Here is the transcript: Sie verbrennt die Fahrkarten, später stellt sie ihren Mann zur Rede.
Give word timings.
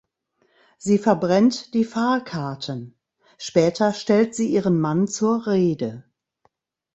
Sie 0.79 0.97
verbrennt 0.97 1.75
die 1.75 1.83
Fahrkarten, 1.85 2.97
später 3.37 3.93
stellt 3.93 4.33
sie 4.33 4.49
ihren 4.51 4.79
Mann 4.79 5.07
zur 5.07 5.45
Rede. 5.45 6.05